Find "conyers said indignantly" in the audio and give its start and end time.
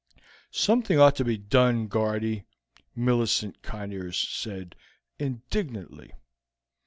3.61-6.11